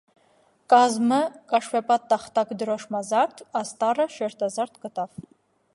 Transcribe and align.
Կազմը՝ 0.73 1.19
կաշվեպատ 1.51 2.07
տախտակ 2.15 2.55
դրոշմազարդ, 2.63 3.45
աստառը՝ 3.61 4.13
շերտազարդ 4.17 4.85
կտավ։ 4.87 5.21